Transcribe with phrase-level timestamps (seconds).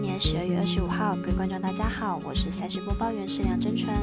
[0.00, 3.94] 年十二月二十五号，各位观众大家好，我是赛事播报员石梁真纯。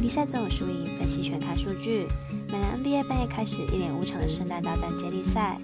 [0.00, 2.06] 比赛总有输赢，分析全看数据。
[2.48, 5.58] 美篮 NBA 半夜开始一连五场的圣诞大战接力赛，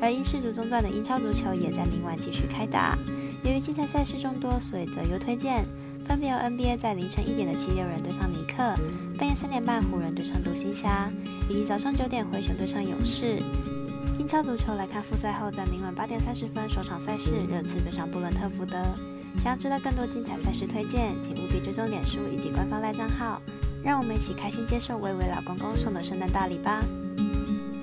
[0.00, 2.98] 而英式足中段的英超足球也在明晚继续开打。
[3.42, 5.64] 由于精彩赛事众多，所以择优推荐。
[6.04, 8.56] 分别由 NBA 在凌晨一点的七六人对上尼克，
[9.16, 11.10] 半夜三点半湖人对上独行侠，
[11.48, 13.38] 以及早上九点灰熊对上勇士。
[14.18, 18.76] 英超足球来看复赛后，在明晚八点三十分首场赛事热刺对上布伦特福德。
[19.38, 23.40] 想要知道更多精彩赛事推荐，请务必追踪脸书以及官方赖账号。
[23.82, 26.84] 让我们一起开心接受微微老公公送的圣诞大礼吧！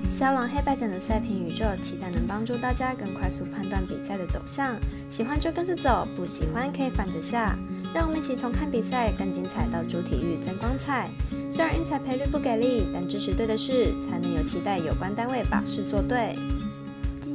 [0.08, 4.76] 骁龙黑白奖的赛评宇宙，期待能帮助大家更快速判断比赛的走向。
[5.10, 7.58] 喜欢就跟着走，不喜欢可以反着下。
[7.94, 11.10] 让我们一起从看比赛更精彩到主体育增光彩。
[11.50, 16.36] 虽然运彩赔率不给力，但支持对的事，才能有期待有关单位把事做对。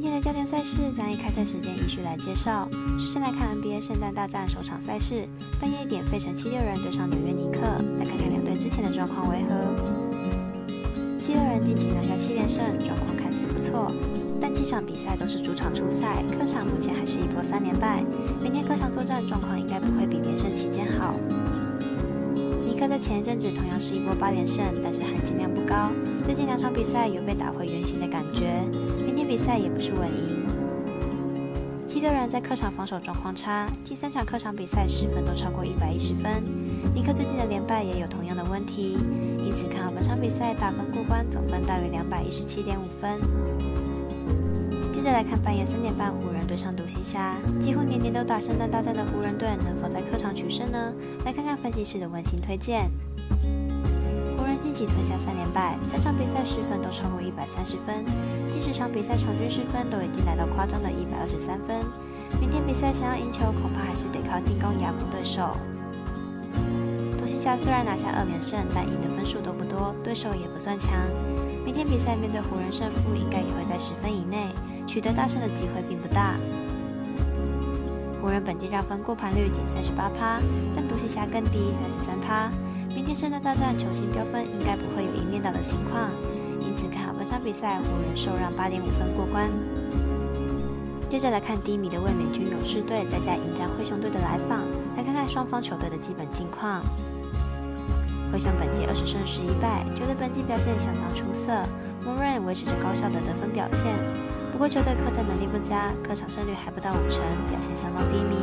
[0.03, 2.67] 今天的焦点赛事将以开赛时间依序来介绍。
[2.99, 5.25] 首先来看 NBA 圣诞大战首场赛事，
[5.61, 7.61] 半夜点，费城七六人对上纽约尼克。
[7.97, 9.55] 来看看两队之前的状况为何。
[11.17, 13.93] 七六人近期拿下七连胜，状况看似不错。
[14.41, 18.03] 但七场比赛都是主场出赛，客场目前还是一波三连败。
[18.41, 21.15] 明天客场作战状况应该不会比连胜期间好。
[22.65, 25.93] 尼克在前一阵子同样是一波八连胜，但是含金量不高。
[26.25, 28.61] 最近两场比赛有被打回原形的感觉，
[29.33, 30.45] 比赛也不是稳赢。
[31.87, 36.31] 七六人在客场防守状况差，第三场客场比赛失分都超过一百一十分。
[36.93, 38.95] 尼克最近的连败也有同样的问题，
[39.39, 43.19] 因此看好本场比赛打分过关，总分大约两百一十七点五分。
[44.93, 50.93] 接着来看半夜三点半湖人对上独行侠，几乎年年都打圣诞大战的湖人队能否在客场取胜呢？
[51.25, 52.87] 来看看分析师的温馨推荐。
[54.63, 58.05] 湖人近期吞下三连败，三场比赛失分都超过一百三十分，
[58.49, 61.83] 近十场比赛场均失分都已经来到夸张的一百二十三分。
[62.39, 65.51] 明天比赛想要赢球，恐怕还是得靠进攻压过对手。
[67.17, 70.95] 独行侠虽然拿下二连胜，但赢的分数都不多，对手也不算强。
[71.65, 74.47] 明天比赛面对湖人，胜负应该也会在十分以内。
[74.87, 76.35] 取得大胜的机会并不大。
[78.21, 80.39] 湖人本季让分过盘率仅三十八趴，
[80.75, 82.49] 但独行侠更低，三十三趴。
[82.95, 86.11] 明天圣诞大战球星飙分应该不会有一面倒的情况，
[86.61, 89.49] 因此看好本场比赛湖人受让八点五分过关。
[91.09, 94.61] 接着来看低迷的卫冕军勇士队在家迎战灰熊队的来访，
[94.95, 96.83] 来看看双方球队的基本近况。
[98.31, 101.49] 灰熊本季二十胜十一败，球队本季表现相当出色，
[102.05, 103.89] 莫瑞维持着高效的得分表现。
[104.51, 108.37] 不过球队客战能力不佳，客场胜率还不到五成，表现相当低迷。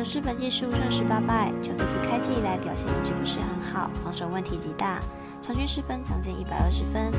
[0.00, 4.98] 勇士本季十五胜十八败，球队自开季以来表现一直不是很好，防守问题极大，
[5.42, 7.12] 场均失分将近一百二十分。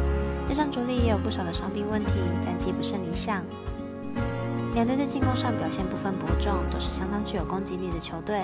[0.47, 2.11] 加上主力也有不少的伤病问题，
[2.41, 3.43] 战绩不甚理想。
[4.73, 8.41] 两队在进攻上表现不分伯仲，都是相当具有攻击力的球队。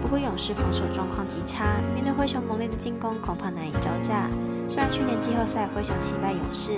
[0.00, 4.30] 不过勇士防守状况极差，面对灰熊猛烈的进攻，恐怕难以招架。
[4.68, 6.70] 虽然去年季后赛灰熊惜败勇士。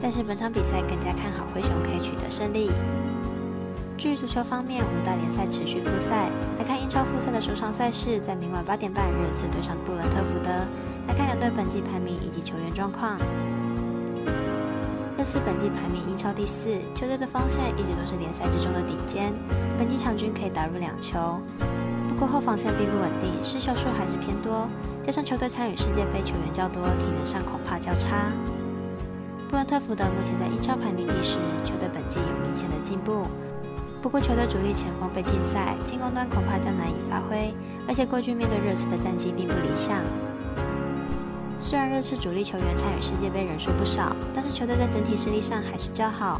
[0.00, 2.70] 但是本场比赛更加看好灰熊可以取得胜利。
[4.04, 6.28] 至于足球方面，五大联赛持续复赛，
[6.58, 10.50] 来看英超复赛的首场赛事，在明晚八点半热刺对上布伦特福德。
[11.08, 13.16] 来看两队本季排名以及球员状况。
[15.16, 19.32] 热刺本季排名英超第四，球队的锋线一直都是联赛之中的顶尖，
[19.78, 21.40] 本季场均可以打入两球。
[22.06, 24.68] 不过后防线并不稳定，失球数还是偏多，
[25.02, 28.30] 加上球队参与世界杯球员较多，体能上恐怕较差。
[29.48, 33.24] 布伦特福德目前在英超排名第十，球队本季有明显的进步。
[34.04, 37.54] 不过球队主力前锋被禁赛，进攻端恐怕将难以发挥。
[37.88, 40.04] 而且过去面对热刺的战绩并不理想。
[41.58, 46.38] 虽然热刺主力球员参与世界杯人数不少，但是球队在整体实力上还是较好。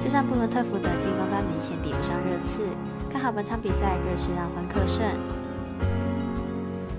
[0.00, 2.66] 就像布伦特福德进攻端明显比不上热刺，
[3.08, 5.06] 看好本场比赛热刺让分客胜。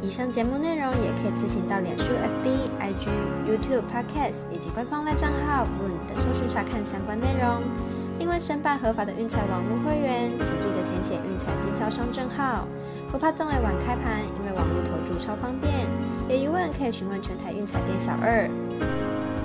[0.02, 2.48] 以上节目内容也可以自行到脸书、FB、
[2.80, 3.12] IG、
[3.44, 7.60] YouTube、Podcast 以及官方赖账号 Moon 等搜寻查看相关内容。
[8.20, 12.68] 另外，申办合法的运彩网络会员，请记得填写运彩经销商证号。
[13.10, 15.74] 不怕纵尾晚开盘，因为网络投注超方便。
[16.28, 18.48] 有疑问可以询问全台运彩店小二。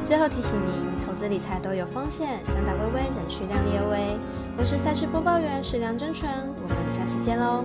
[0.04, 4.18] 最后提醒您，投资理财都有风险，想打微微仍需量力而为。
[4.58, 6.28] 我是赛事播报员史梁真纯，
[6.60, 7.64] 我们下次见喽。